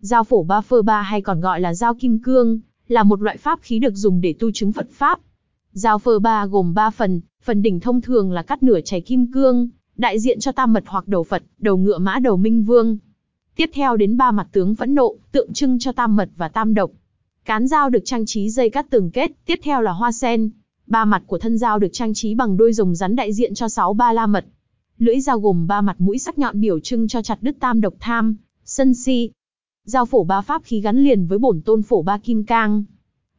[0.00, 3.36] Dao phổ ba phơ ba hay còn gọi là dao kim cương, là một loại
[3.36, 5.20] pháp khí được dùng để tu chứng Phật Pháp.
[5.72, 9.32] Dao phơ ba gồm 3 phần, phần đỉnh thông thường là cắt nửa chảy kim
[9.32, 12.98] cương, đại diện cho tam mật hoặc đầu Phật, đầu ngựa mã đầu minh vương.
[13.56, 16.74] Tiếp theo đến ba mặt tướng phẫn nộ, tượng trưng cho tam mật và tam
[16.74, 16.90] độc.
[17.44, 20.50] Cán dao được trang trí dây cắt tường kết, tiếp theo là hoa sen.
[20.86, 23.68] Ba mặt của thân dao được trang trí bằng đôi rồng rắn đại diện cho
[23.68, 24.44] sáu ba la mật.
[24.98, 27.94] Lưỡi dao gồm ba mặt mũi sắc nhọn biểu trưng cho chặt đứt tam độc
[28.00, 29.30] tham, sân si.
[29.88, 32.84] Giao phổ ba pháp khí gắn liền với bổn tôn phổ ba kim cang.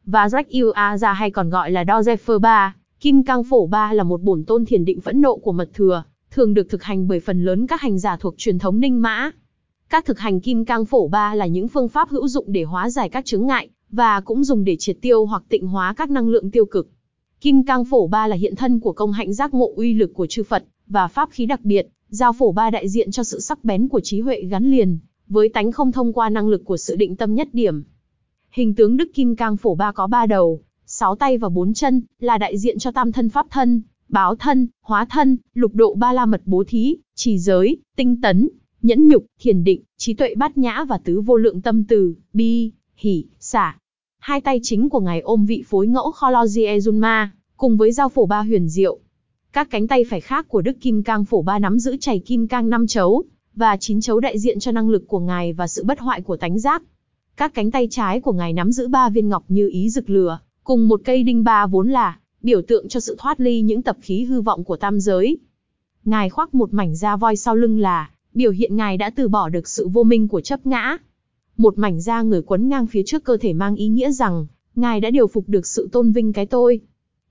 [0.04, 3.92] Và Rách Yêu A ra hay còn gọi là Dozefer ba, kim cang phổ ba
[3.92, 7.08] là một bổn tôn thiền định phẫn nộ của mật thừa, thường được thực hành
[7.08, 9.30] bởi phần lớn các hành giả thuộc truyền thống Ninh Mã.
[9.88, 12.90] Các thực hành kim cang phổ ba là những phương pháp hữu dụng để hóa
[12.90, 16.28] giải các chứng ngại, và cũng dùng để triệt tiêu hoặc tịnh hóa các năng
[16.28, 16.88] lượng tiêu cực.
[17.40, 20.26] Kim cang phổ ba là hiện thân của công hạnh giác ngộ uy lực của
[20.26, 23.64] chư Phật, và pháp khí đặc biệt, giao phổ ba đại diện cho sự sắc
[23.64, 24.98] bén của trí huệ gắn liền,
[25.30, 27.82] với tánh không thông qua năng lực của sự định tâm nhất điểm.
[28.50, 32.02] Hình tướng Đức Kim Cang phổ ba có ba đầu, sáu tay và bốn chân,
[32.20, 36.12] là đại diện cho tam thân pháp thân, báo thân, hóa thân, lục độ ba
[36.12, 38.48] la mật bố thí, trì giới, tinh tấn,
[38.82, 42.72] nhẫn nhục, thiền định, trí tuệ bát nhã và tứ vô lượng tâm từ, bi,
[42.96, 43.76] hỷ, xả.
[44.18, 48.26] Hai tay chính của ngài ôm vị phối ngẫu Kholozie Junma, cùng với dao phổ
[48.26, 48.98] ba huyền diệu.
[49.52, 52.48] Các cánh tay phải khác của Đức Kim Cang phổ ba nắm giữ chảy kim
[52.48, 55.84] cang năm chấu, và chín chấu đại diện cho năng lực của ngài và sự
[55.84, 56.82] bất hoại của tánh giác.
[57.36, 60.38] Các cánh tay trái của ngài nắm giữ ba viên ngọc như ý rực lửa,
[60.64, 63.96] cùng một cây đinh ba vốn là biểu tượng cho sự thoát ly những tập
[64.00, 65.38] khí hư vọng của tam giới.
[66.04, 69.48] Ngài khoác một mảnh da voi sau lưng là biểu hiện ngài đã từ bỏ
[69.48, 70.96] được sự vô minh của chấp ngã.
[71.56, 75.00] Một mảnh da người quấn ngang phía trước cơ thể mang ý nghĩa rằng ngài
[75.00, 76.80] đã điều phục được sự tôn vinh cái tôi.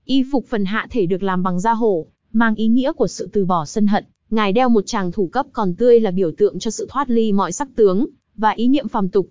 [0.04, 3.28] Y phục phần hạ thể được làm bằng da hổ, mang ý nghĩa của sự
[3.32, 4.04] từ bỏ sân hận.
[4.30, 7.32] Ngài đeo một tràng thủ cấp còn tươi là biểu tượng cho sự thoát ly
[7.32, 9.28] mọi sắc tướng và ý niệm phàm tục.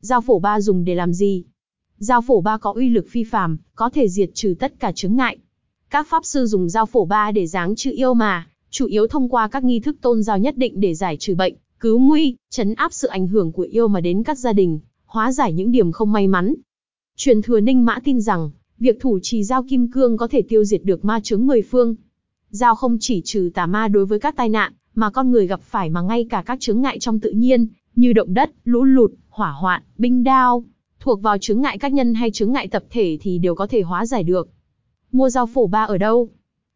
[0.00, 1.44] Dao phổ ba dùng để làm gì?
[1.98, 5.16] Dao phổ ba có uy lực phi phàm, có thể diệt trừ tất cả chướng
[5.16, 5.38] ngại.
[5.90, 9.28] Các pháp sư dùng dao phổ ba để giáng trừ yêu mà, chủ yếu thông
[9.28, 12.74] qua các nghi thức tôn giáo nhất định để giải trừ bệnh, cứu nguy, chấn
[12.74, 15.92] áp sự ảnh hưởng của yêu mà đến các gia đình, hóa giải những điểm
[15.92, 16.54] không may mắn.
[17.16, 20.64] Truyền thừa Ninh Mã tin rằng, việc thủ trì dao kim cương có thể tiêu
[20.64, 21.94] diệt được ma chướng mười phương.
[22.50, 25.60] Dao không chỉ trừ tà ma đối với các tai nạn mà con người gặp
[25.62, 27.66] phải mà ngay cả các chướng ngại trong tự nhiên,
[27.96, 30.64] như động đất, lũ lụt, hỏa hoạn, binh đao,
[31.00, 33.82] thuộc vào chướng ngại cá nhân hay chướng ngại tập thể thì đều có thể
[33.82, 34.48] hóa giải được.
[35.12, 36.28] Mua dao phổ ba ở đâu?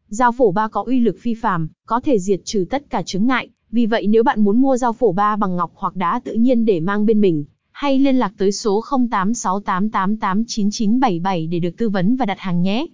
[0.07, 3.27] Dao phổ ba có uy lực phi phàm, có thể diệt trừ tất cả chướng
[3.27, 6.33] ngại, vì vậy nếu bạn muốn mua dao phổ ba bằng ngọc hoặc đá tự
[6.33, 12.15] nhiên để mang bên mình, hay liên lạc tới số 0868889977 để được tư vấn
[12.15, 12.85] và đặt hàng nhé.